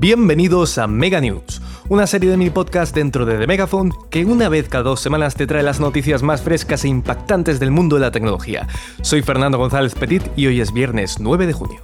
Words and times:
Bienvenidos 0.00 0.78
a 0.78 0.86
Mega 0.86 1.20
News, 1.20 1.60
una 1.88 2.06
serie 2.06 2.30
de 2.30 2.36
mi 2.36 2.50
podcast 2.50 2.94
dentro 2.94 3.26
de 3.26 3.36
The 3.36 3.48
Megaphone 3.48 3.90
que 4.10 4.24
una 4.24 4.48
vez 4.48 4.68
cada 4.68 4.84
dos 4.84 5.00
semanas 5.00 5.34
te 5.34 5.44
trae 5.44 5.64
las 5.64 5.80
noticias 5.80 6.22
más 6.22 6.40
frescas 6.40 6.84
e 6.84 6.88
impactantes 6.88 7.58
del 7.58 7.72
mundo 7.72 7.96
de 7.96 8.02
la 8.02 8.12
tecnología. 8.12 8.68
Soy 9.02 9.22
Fernando 9.22 9.58
González 9.58 9.96
Petit 9.96 10.22
y 10.36 10.46
hoy 10.46 10.60
es 10.60 10.72
viernes 10.72 11.18
9 11.18 11.48
de 11.48 11.52
junio. 11.52 11.80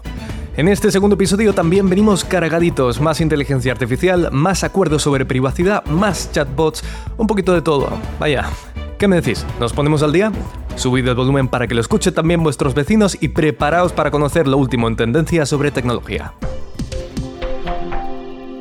En 0.57 0.69
este 0.69 0.93
segundo 0.93 1.15
episodio 1.15 1.55
también 1.55 1.91
venimos 1.91 2.25
cargaditos, 2.25 3.01
más 3.01 3.21
inteligencia 3.21 3.73
artificial, 3.73 4.29
más 4.31 4.63
acuerdos 4.63 5.03
sobre 5.03 5.27
privacidad, 5.27 5.85
más 5.87 6.31
chatbots, 6.31 6.85
un 7.17 7.27
poquito 7.27 7.53
de 7.53 7.63
todo. 7.63 7.89
Vaya, 8.21 8.49
¿qué 8.97 9.09
me 9.09 9.17
decís? 9.17 9.45
¿Nos 9.59 9.73
ponemos 9.73 10.05
al 10.05 10.13
día? 10.13 10.31
Subid 10.77 11.09
el 11.09 11.17
volumen 11.17 11.49
para 11.49 11.67
que 11.67 11.75
lo 11.75 11.81
escuchen 11.81 12.15
también 12.15 12.45
vuestros 12.45 12.75
vecinos 12.75 13.19
y 13.21 13.27
preparaos 13.27 13.93
para 13.93 14.13
conocer 14.13 14.47
lo 14.47 14.57
último 14.57 14.87
en 14.87 14.95
tendencia 14.95 15.47
sobre 15.47 15.73
tecnología. 15.73 16.33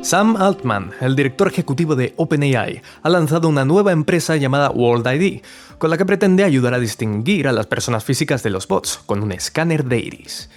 Sam 0.03 0.35
Altman, 0.35 0.91
el 0.99 1.16
director 1.16 1.48
ejecutivo 1.48 1.95
de 1.95 2.13
OpenAI, 2.17 2.81
ha 3.03 3.09
lanzado 3.09 3.48
una 3.48 3.63
nueva 3.63 3.94
empresa 3.94 4.35
llamada 4.35 4.70
World 4.70 5.07
ID, 5.07 5.41
con 5.77 5.89
la 5.89 5.98
que 5.98 6.05
pretende 6.05 6.44
ayudar 6.44 6.73
a 6.73 6.80
distinguir 6.80 7.48
a 7.48 7.53
las 7.53 7.67
personas 7.67 8.03
físicas 8.03 8.44
de 8.44 8.49
los 8.49 8.67
bots 8.67 8.99
con 9.05 9.23
un 9.23 9.31
escáner 9.31 9.85
de 9.85 9.99
iris. 9.99 10.49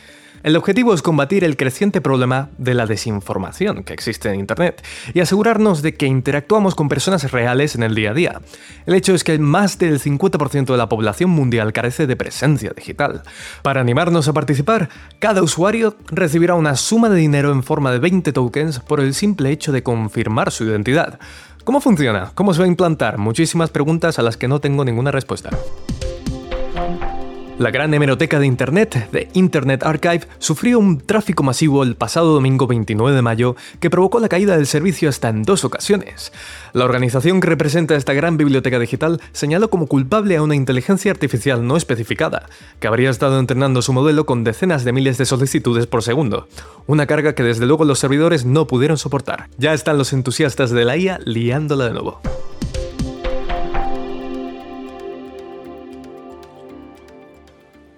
El 0.47 0.55
objetivo 0.55 0.95
es 0.95 1.03
combatir 1.03 1.43
el 1.43 1.57
creciente 1.57 2.01
problema 2.01 2.51
de 2.57 2.75
la 2.75 2.87
desinformación 2.87 3.83
que 3.83 3.93
existe 3.93 4.29
en 4.29 4.39
Internet 4.39 4.81
y 5.13 5.19
asegurarnos 5.19 5.83
de 5.83 5.97
que 5.97 6.07
interactuamos 6.07 6.77
con 6.77 6.89
personas 6.89 7.33
reales 7.33 7.75
en 7.75 7.83
el 7.83 7.97
día 7.97 8.13
a 8.13 8.15
día. 8.15 8.41
El 8.87 8.95
hecho 8.95 9.13
es 9.13 9.25
que 9.25 9.41
más 9.41 9.77
del 9.81 10.01
50% 10.01 10.67
de 10.67 10.77
la 10.77 10.89
población 10.89 11.31
mundial 11.31 11.73
carece 11.73 12.07
de 12.07 12.15
presencia 12.15 12.71
digital. 12.77 13.25
Para 13.63 13.81
animarnos 13.81 14.29
a 14.29 14.35
participar, 14.35 14.89
cada 15.19 15.43
usuario 15.43 15.97
recibirá 16.13 16.55
una 16.55 16.77
suma 16.77 17.09
de 17.09 17.17
dinero 17.17 17.51
en 17.51 17.65
forma 17.65 17.91
de 17.91 17.99
20 17.99 18.33
tokens 18.33 18.79
por 18.79 19.01
el 19.01 19.15
simple 19.15 19.51
hecho 19.51 19.73
de 19.73 19.83
confirmar 19.83 20.53
su 20.53 20.63
identidad. 20.63 21.19
¿Cómo 21.65 21.81
funciona? 21.81 22.31
¿Cómo 22.37 22.55
se 22.55 22.61
va 22.61 22.67
a 22.67 22.69
implantar? 22.69 23.19
Muchísimas 23.19 23.71
preguntas 23.71 24.21
a 24.21 24.23
las 24.23 24.37
que 24.37 24.47
no 24.47 24.61
tengo 24.61 24.85
ninguna 24.85 25.11
respuesta. 25.11 25.51
La 27.59 27.71
gran 27.71 27.95
hemeroteca 27.95 28.39
de 28.39 28.47
Internet, 28.47 29.09
de 29.13 29.31
Internet 29.33 29.83
Archive, 29.83 30.29
sufrió 30.39 30.79
un 30.79 31.01
tráfico 31.01 31.43
masivo 31.43 31.85
el 31.85 31.97
pasado 31.97 32.35
domingo 32.35 32.67
29 32.67 33.17
de 33.17 33.23
mayo 33.23 33.57
que 33.81 33.89
provocó 33.89 34.21
la 34.21 34.29
caída 34.29 34.59
del 34.59 34.67
servicio 34.67 35.09
hasta 35.09 35.31
en 35.31 35.43
dos 35.43 35.65
ocasiones. 35.65 36.35
La 36.75 36.85
organización 36.85 37.41
que 37.41 37.47
representa 37.47 37.97
esta 37.97 38.13
gran 38.13 38.37
biblioteca 38.37 38.79
digital 38.79 39.23
señaló 39.33 39.71
como 39.71 39.87
culpable 39.87 40.37
a 40.37 40.43
una 40.43 40.55
inteligencia 40.55 41.11
artificial 41.11 41.67
no 41.67 41.79
especificada, 41.79 42.45
que 42.79 42.89
habría 42.89 43.09
estado 43.09 43.41
entrenando 43.41 43.81
su 43.81 43.95
modelo 43.95 44.27
con 44.27 44.45
decenas 44.45 44.85
de 44.85 44.93
miles 44.93 45.17
de 45.17 45.25
solicitudes 45.25 45.87
por 45.87 46.03
segundo. 46.03 46.49
Una 46.87 47.07
carga 47.07 47.35
que 47.35 47.43
desde 47.43 47.65
luego 47.65 47.87
los 47.87 47.99
servidores 47.99 48.45
no 48.45 48.67
pudieron 48.67 48.99
soportar. 48.99 49.49
Ya 49.57 49.73
están 49.73 49.97
los 49.97 50.13
entusiastas 50.13 50.73
de 50.73 50.85
la 50.85 50.99
IA 50.99 51.21
liándola 51.25 51.87
de 51.87 51.93
nuevo. 51.95 52.21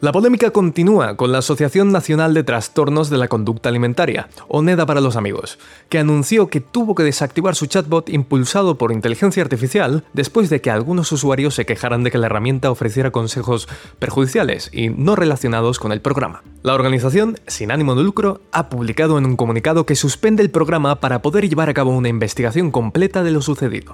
La 0.01 0.13
polémica 0.13 0.53
continúa 0.53 1.17
con 1.17 1.33
la 1.33 1.39
Asociación 1.39 1.91
Nacional 1.91 2.33
de 2.33 2.45
Trastornos 2.45 3.11
de 3.11 3.19
la 3.19 3.27
Conducta 3.27 3.69
Alimentaria, 3.69 4.29
ONEDA 4.47 4.87
para 4.87 5.01
los 5.01 5.17
amigos, 5.17 5.59
que 5.89 5.99
anunció 5.99 6.47
que 6.47 6.61
tuvo 6.61 6.95
que 6.95 7.03
desactivar 7.03 7.57
su 7.57 7.67
chatbot 7.67 8.09
impulsado 8.09 8.79
por 8.79 8.93
inteligencia 8.93 9.43
artificial 9.43 10.05
después 10.13 10.51
de 10.51 10.61
que 10.61 10.71
algunos 10.71 11.11
usuarios 11.11 11.57
se 11.57 11.67
quejaran 11.67 12.05
de 12.05 12.13
que 12.13 12.19
la 12.19 12.27
herramienta 12.27 12.71
ofreciera 12.71 13.11
consejos 13.11 13.67
perjudiciales 13.99 14.71
y 14.73 14.89
no 14.89 15.17
relacionados 15.17 15.81
con 15.81 15.91
el 15.91 16.01
programa. 16.01 16.45
La 16.63 16.75
organización, 16.75 17.41
sin 17.49 17.73
ánimo 17.73 17.97
de 17.97 18.05
lucro, 18.05 18.41
ha 18.53 18.69
publicado 18.69 19.19
en 19.19 19.27
un 19.27 19.35
comunicado 19.35 19.85
que 19.85 19.97
suspende 19.97 20.45
el 20.45 20.51
programa 20.51 21.01
para 21.01 21.23
poder 21.23 21.49
llevar 21.49 21.71
a 21.71 21.75
cabo 21.75 21.91
una 21.91 22.09
investigación 22.09 22.71
completa 22.71 23.25
de 23.25 23.33
lo 23.33 23.43
sucedido. 23.43 23.91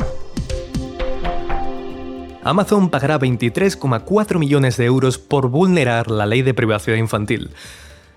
Amazon 2.45 2.91
pagará 2.91 3.19
23,4 3.19 4.39
millones 4.39 4.77
de 4.77 4.85
euros 4.85 5.17
por 5.17 5.49
vulnerar 5.49 6.11
la 6.11 6.27
ley 6.27 6.43
de 6.43 6.53
privacidad 6.53 6.99
infantil. 6.99 7.51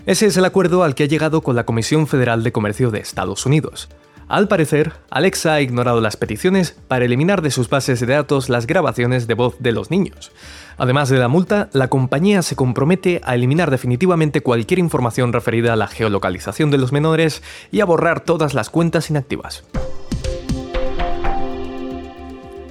Ese 0.05 0.25
es 0.25 0.35
el 0.35 0.43
acuerdo 0.43 0.83
al 0.83 0.95
que 0.95 1.03
ha 1.03 1.07
llegado 1.07 1.41
con 1.41 1.55
la 1.55 1.65
Comisión 1.65 2.07
Federal 2.07 2.43
de 2.43 2.51
Comercio 2.51 2.91
de 2.91 2.99
Estados 2.99 3.45
Unidos. 3.45 3.87
Al 4.27 4.49
parecer, 4.49 4.91
Alexa 5.09 5.53
ha 5.53 5.61
ignorado 5.61 6.01
las 6.01 6.17
peticiones 6.17 6.75
para 6.89 7.05
eliminar 7.05 7.41
de 7.41 7.51
sus 7.51 7.69
bases 7.69 8.01
de 8.01 8.07
datos 8.07 8.49
las 8.49 8.67
grabaciones 8.67 9.27
de 9.27 9.33
voz 9.33 9.55
de 9.59 9.71
los 9.71 9.89
niños. 9.91 10.33
Además 10.77 11.07
de 11.07 11.19
la 11.19 11.29
multa, 11.29 11.69
la 11.71 11.87
compañía 11.87 12.41
se 12.41 12.57
compromete 12.57 13.21
a 13.23 13.35
eliminar 13.35 13.71
definitivamente 13.71 14.41
cualquier 14.41 14.79
información 14.79 15.31
referida 15.31 15.71
a 15.71 15.77
la 15.77 15.87
geolocalización 15.87 16.69
de 16.69 16.77
los 16.77 16.91
menores 16.91 17.41
y 17.71 17.79
a 17.79 17.85
borrar 17.85 18.19
todas 18.19 18.53
las 18.53 18.69
cuentas 18.69 19.09
inactivas. 19.09 19.63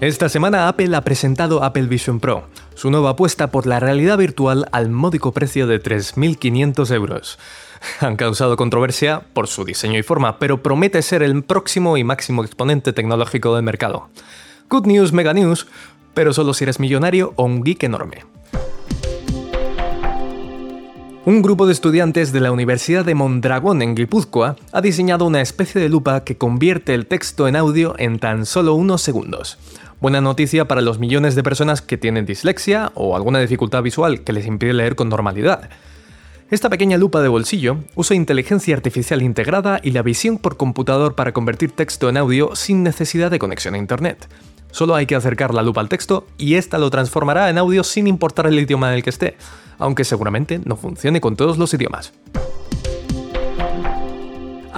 Esta 0.02 0.28
semana 0.28 0.68
Apple 0.68 0.94
ha 0.94 1.00
presentado 1.00 1.64
Apple 1.64 1.86
Vision 1.86 2.20
Pro, 2.20 2.44
su 2.74 2.90
nueva 2.90 3.10
apuesta 3.10 3.46
por 3.46 3.66
la 3.66 3.80
realidad 3.80 4.18
virtual 4.18 4.66
al 4.70 4.90
módico 4.90 5.32
precio 5.32 5.66
de 5.66 5.82
3.500 5.82 6.94
euros. 6.94 7.38
Han 8.00 8.16
causado 8.16 8.58
controversia 8.58 9.22
por 9.32 9.48
su 9.48 9.64
diseño 9.64 9.98
y 9.98 10.02
forma, 10.02 10.38
pero 10.38 10.62
promete 10.62 11.00
ser 11.00 11.22
el 11.22 11.42
próximo 11.42 11.96
y 11.96 12.04
máximo 12.04 12.44
exponente 12.44 12.92
tecnológico 12.92 13.54
del 13.54 13.64
mercado. 13.64 14.10
Good 14.68 14.86
news, 14.86 15.14
mega 15.14 15.32
news, 15.32 15.66
pero 16.12 16.34
solo 16.34 16.52
si 16.52 16.64
eres 16.64 16.78
millonario 16.78 17.32
o 17.36 17.44
un 17.44 17.64
geek 17.64 17.84
enorme. 17.84 18.35
Un 21.26 21.42
grupo 21.42 21.66
de 21.66 21.72
estudiantes 21.72 22.31
de 22.31 22.38
la 22.38 22.53
Universidad 22.53 23.04
de 23.04 23.16
Mondragón 23.16 23.82
en 23.82 23.97
Guipúzcoa 23.97 24.54
ha 24.70 24.81
diseñado 24.81 25.25
una 25.25 25.41
especie 25.41 25.81
de 25.81 25.88
lupa 25.88 26.22
que 26.22 26.37
convierte 26.37 26.94
el 26.94 27.06
texto 27.06 27.48
en 27.48 27.56
audio 27.56 27.97
en 27.98 28.20
tan 28.20 28.47
solo 28.47 28.75
unos 28.75 29.03
segundos. 29.03 29.59
Buena 30.00 30.20
noticia 30.20 30.69
para 30.69 30.82
los 30.82 31.00
millones 31.00 31.34
de 31.34 31.42
personas 31.42 31.82
que 31.82 31.98
tienen 31.98 32.26
dislexia 32.26 32.92
o 32.94 33.16
alguna 33.16 33.41
dificultad 33.41 33.82
visual 33.82 34.20
que 34.20 34.32
les 34.32 34.47
impide 34.47 34.72
leer 34.72 34.94
con 34.94 35.09
normalidad. 35.09 35.69
Esta 36.53 36.70
pequeña 36.70 36.97
lupa 36.97 37.20
de 37.20 37.26
bolsillo 37.26 37.78
usa 37.97 38.14
inteligencia 38.14 38.76
artificial 38.76 39.20
integrada 39.20 39.81
y 39.82 39.91
la 39.91 40.03
visión 40.03 40.38
por 40.38 40.56
computador 40.56 41.16
para 41.16 41.32
convertir 41.32 41.72
texto 41.72 42.08
en 42.08 42.19
audio 42.19 42.54
sin 42.54 42.84
necesidad 42.84 43.32
de 43.32 43.41
conexión 43.41 43.75
a 43.75 43.78
Internet. 43.78 44.28
Solo 44.70 44.94
hay 44.94 45.06
que 45.06 45.16
acercar 45.16 45.53
la 45.54 45.62
lupa 45.62 45.81
al 45.81 45.88
texto 45.88 46.28
y 46.38 46.54
ésta 46.54 46.78
lo 46.78 46.88
transformará 46.91 47.50
en 47.50 47.58
audio 47.58 47.82
sin 47.82 48.06
importar 48.06 48.47
el 48.47 48.60
idioma 48.60 48.91
en 48.91 48.94
el 48.94 49.03
que 49.03 49.10
esté, 49.10 49.37
aunque 49.78 50.04
seguramente 50.04 50.60
no 50.64 50.76
funcione 50.76 51.20
con 51.20 51.37
todos 51.37 51.59
los 51.59 51.72
idiomas. 51.75 52.12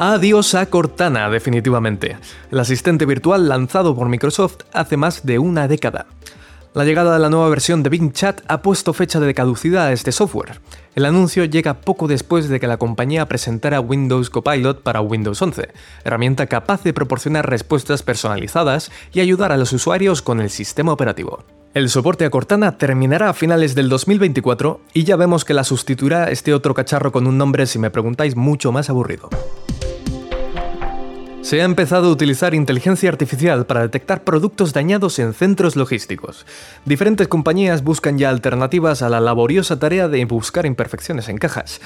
Adiós 0.01 0.55
a 0.55 0.67
Cortana, 0.67 1.29
definitivamente, 1.29 2.17
el 2.53 2.61
asistente 2.61 3.05
virtual 3.05 3.49
lanzado 3.49 3.97
por 3.97 4.09
Microsoft 4.09 4.59
hace 4.73 4.97
más 4.97 5.27
de 5.27 5.41
una 5.41 5.67
década. 5.67 6.07
La 6.75 6.85
llegada 6.85 7.15
de 7.15 7.19
la 7.19 7.31
nueva 7.31 7.49
versión 7.49 7.83
de 7.83 7.89
Bing 7.89 8.13
Chat 8.13 8.43
ha 8.47 8.61
puesto 8.61 8.93
fecha 8.93 9.19
de 9.21 9.33
caducidad 9.33 9.87
a 9.87 9.93
este 9.93 10.13
software. 10.13 10.61
El 10.95 11.07
anuncio 11.07 11.47
llega 11.47 11.81
poco 11.81 12.07
después 12.07 12.49
de 12.49 12.61
que 12.61 12.67
la 12.67 12.77
compañía 12.77 13.27
presentara 13.27 13.81
Windows 13.81 14.29
Copilot 14.29 14.83
para 14.83 15.01
Windows 15.01 15.41
11, 15.41 15.71
herramienta 16.05 16.47
capaz 16.47 16.83
de 16.83 16.93
proporcionar 16.93 17.49
respuestas 17.49 18.03
personalizadas 18.03 18.91
y 19.13 19.21
ayudar 19.21 19.51
a 19.51 19.57
los 19.57 19.73
usuarios 19.73 20.21
con 20.21 20.41
el 20.41 20.51
sistema 20.51 20.93
operativo. 20.93 21.43
El 21.73 21.89
soporte 21.89 22.27
a 22.27 22.31
Cortana 22.31 22.77
terminará 22.77 23.31
a 23.31 23.35
finales 23.35 23.75
del 23.75 23.89
2024 23.89 24.81
y 24.93 25.05
ya 25.05 25.17
vemos 25.17 25.47
que 25.47 25.55
la 25.55 25.65
sustituirá 25.65 26.31
este 26.31 26.53
otro 26.53 26.75
cacharro 26.75 27.13
con 27.13 27.27
un 27.27 27.39
nombre, 27.39 27.67
si 27.67 27.79
me 27.79 27.91
preguntáis, 27.91 28.37
mucho 28.37 28.73
más 28.73 28.91
aburrido. 28.91 29.31
Se 31.49 31.63
ha 31.63 31.65
empezado 31.65 32.09
a 32.09 32.13
utilizar 32.13 32.53
inteligencia 32.53 33.09
artificial 33.09 33.65
para 33.65 33.81
detectar 33.81 34.23
productos 34.23 34.75
dañados 34.75 35.19
en 35.19 35.33
centros 35.33 35.77
logísticos. 35.77 36.45
Diferentes 36.85 37.27
compañías 37.27 37.83
buscan 37.83 38.19
ya 38.19 38.29
alternativas 38.29 39.01
a 39.01 39.09
la 39.09 39.19
laboriosa 39.19 39.79
tarea 39.79 40.09
de 40.09 40.23
buscar 40.27 40.67
imperfecciones 40.67 41.31
en 41.31 41.39
cajas. 41.39 41.81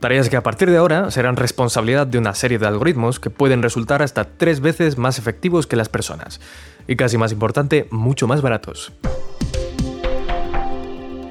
Tareas 0.00 0.28
que 0.28 0.36
a 0.36 0.42
partir 0.42 0.68
de 0.68 0.78
ahora 0.78 1.12
serán 1.12 1.36
responsabilidad 1.36 2.08
de 2.08 2.18
una 2.18 2.34
serie 2.34 2.58
de 2.58 2.66
algoritmos 2.66 3.20
que 3.20 3.30
pueden 3.30 3.62
resultar 3.62 4.02
hasta 4.02 4.24
tres 4.24 4.58
veces 4.58 4.98
más 4.98 5.20
efectivos 5.20 5.68
que 5.68 5.76
las 5.76 5.88
personas. 5.88 6.40
Y 6.88 6.96
casi 6.96 7.16
más 7.16 7.30
importante, 7.30 7.86
mucho 7.92 8.26
más 8.26 8.42
baratos. 8.42 8.92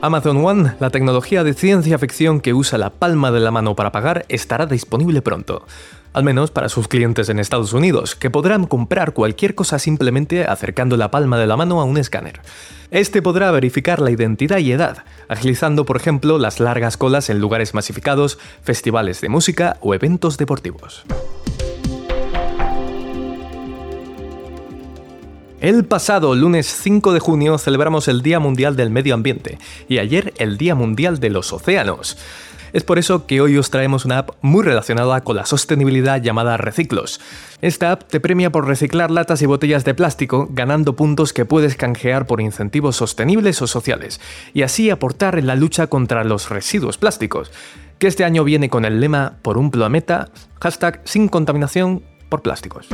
Amazon 0.03 0.45
One, 0.45 0.73
la 0.81 0.89
tecnología 0.89 1.45
de 1.45 1.53
ciencia 1.53 1.97
ficción 1.97 2.41
que 2.41 2.53
usa 2.53 2.77
la 2.77 2.89
palma 2.89 3.31
de 3.31 3.39
la 3.39 3.51
mano 3.51 3.73
para 3.73 3.94
pagar, 3.94 4.25
estará 4.27 4.65
disponible 4.65 5.21
pronto. 5.21 5.65
Al 6.11 6.25
menos 6.25 6.51
para 6.51 6.67
sus 6.67 6.89
clientes 6.89 7.29
en 7.29 7.39
Estados 7.39 7.71
Unidos, 7.71 8.13
que 8.13 8.29
podrán 8.29 8.65
comprar 8.67 9.13
cualquier 9.13 9.55
cosa 9.55 9.79
simplemente 9.79 10.44
acercando 10.44 10.97
la 10.97 11.09
palma 11.09 11.39
de 11.39 11.47
la 11.47 11.55
mano 11.55 11.79
a 11.79 11.85
un 11.85 11.95
escáner. 11.95 12.41
Este 12.91 13.21
podrá 13.21 13.50
verificar 13.51 14.01
la 14.01 14.11
identidad 14.11 14.57
y 14.57 14.73
edad, 14.73 15.05
agilizando 15.29 15.85
por 15.85 15.95
ejemplo 15.95 16.38
las 16.38 16.59
largas 16.59 16.97
colas 16.97 17.29
en 17.29 17.39
lugares 17.39 17.73
masificados, 17.73 18.38
festivales 18.61 19.21
de 19.21 19.29
música 19.29 19.77
o 19.79 19.94
eventos 19.94 20.38
deportivos. 20.38 21.06
El 25.63 25.86
pasado 25.86 26.36
lunes 26.36 26.68
5 26.68 27.13
de 27.13 27.21
junio 27.21 27.57
celebramos 27.57 28.10
el 28.10 28.21
Día 28.21 28.42
Mundial 28.42 28.75
del 28.75 28.89
Medio 28.89 29.13
Ambiente 29.13 29.60
y 29.88 30.00
ayer 30.00 30.33
el 30.36 30.57
Día 30.57 30.75
Mundial 30.75 31.21
de 31.21 31.30
los 31.30 31.54
Océanos. 31.54 32.18
Es 32.74 32.83
por 32.83 33.00
eso 33.00 33.27
que 33.27 33.39
hoy 33.39 33.56
os 33.56 33.69
traemos 33.69 34.04
una 34.04 34.18
app 34.18 34.31
muy 34.42 34.62
relacionada 34.62 35.21
con 35.21 35.38
la 35.38 35.45
sostenibilidad 35.45 36.21
llamada 36.21 36.57
Reciclos. 36.57 37.21
Esta 37.62 37.94
app 37.94 38.04
te 38.10 38.19
premia 38.19 38.51
por 38.51 38.68
reciclar 38.68 39.10
latas 39.10 39.42
y 39.42 39.45
botellas 39.45 39.86
de 39.86 39.94
plástico, 39.94 40.50
ganando 40.51 40.98
puntos 40.98 41.31
que 41.31 41.45
puedes 41.45 41.77
canjear 41.77 42.27
por 42.27 42.42
incentivos 42.42 42.98
sostenibles 42.98 43.62
o 43.62 43.68
sociales, 43.68 44.19
y 44.54 44.63
así 44.63 44.89
aportar 44.89 45.39
en 45.39 45.48
la 45.48 45.56
lucha 45.56 45.88
contra 45.88 46.25
los 46.25 46.50
residuos 46.50 46.98
plásticos, 46.98 47.54
que 48.00 48.07
este 48.07 48.25
año 48.25 48.44
viene 48.44 48.69
con 48.69 48.83
el 48.83 49.00
lema 49.00 49.38
Por 49.42 49.57
un 49.57 49.71
planeta, 49.71 50.27
hashtag 50.59 51.00
sin 51.06 51.30
contaminación 51.30 52.04
por 52.27 52.42
plásticos. 52.42 52.89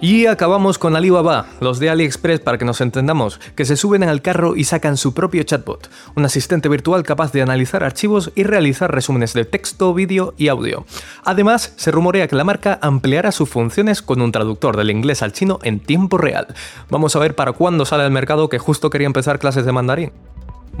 Y 0.00 0.26
acabamos 0.26 0.78
con 0.78 0.94
Alibaba, 0.94 1.46
los 1.60 1.80
de 1.80 1.90
AliExpress 1.90 2.38
para 2.38 2.56
que 2.56 2.64
nos 2.64 2.80
entendamos, 2.80 3.40
que 3.56 3.64
se 3.64 3.76
suben 3.76 4.04
al 4.04 4.22
carro 4.22 4.54
y 4.54 4.62
sacan 4.62 4.96
su 4.96 5.12
propio 5.12 5.42
chatbot, 5.42 5.90
un 6.14 6.24
asistente 6.24 6.68
virtual 6.68 7.02
capaz 7.02 7.32
de 7.32 7.42
analizar 7.42 7.82
archivos 7.82 8.30
y 8.36 8.44
realizar 8.44 8.94
resúmenes 8.94 9.32
de 9.32 9.44
texto, 9.44 9.92
vídeo 9.94 10.34
y 10.38 10.48
audio. 10.48 10.86
Además, 11.24 11.72
se 11.74 11.90
rumorea 11.90 12.28
que 12.28 12.36
la 12.36 12.44
marca 12.44 12.78
ampliará 12.80 13.32
sus 13.32 13.48
funciones 13.48 14.00
con 14.00 14.22
un 14.22 14.30
traductor 14.30 14.76
del 14.76 14.92
inglés 14.92 15.22
al 15.22 15.32
chino 15.32 15.58
en 15.64 15.80
tiempo 15.80 16.16
real. 16.16 16.46
Vamos 16.90 17.16
a 17.16 17.18
ver 17.18 17.34
para 17.34 17.50
cuándo 17.50 17.84
sale 17.84 18.04
al 18.04 18.12
mercado 18.12 18.48
que 18.48 18.60
justo 18.60 18.90
quería 18.90 19.06
empezar 19.06 19.40
clases 19.40 19.66
de 19.66 19.72
mandarín. 19.72 20.12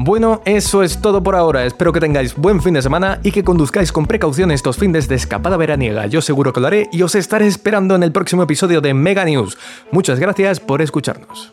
Bueno, 0.00 0.42
eso 0.44 0.84
es 0.84 1.00
todo 1.00 1.24
por 1.24 1.34
ahora. 1.34 1.66
Espero 1.66 1.92
que 1.92 1.98
tengáis 1.98 2.36
buen 2.36 2.62
fin 2.62 2.74
de 2.74 2.82
semana 2.82 3.18
y 3.24 3.32
que 3.32 3.42
conduzcáis 3.42 3.90
con 3.90 4.06
precaución 4.06 4.52
estos 4.52 4.76
fines 4.76 5.08
de 5.08 5.16
escapada 5.16 5.56
veraniega. 5.56 6.06
Yo 6.06 6.22
seguro 6.22 6.52
que 6.52 6.60
lo 6.60 6.68
haré 6.68 6.88
y 6.92 7.02
os 7.02 7.16
estaré 7.16 7.48
esperando 7.48 7.96
en 7.96 8.04
el 8.04 8.12
próximo 8.12 8.44
episodio 8.44 8.80
de 8.80 8.94
Mega 8.94 9.24
News. 9.24 9.58
Muchas 9.90 10.20
gracias 10.20 10.60
por 10.60 10.82
escucharnos. 10.82 11.52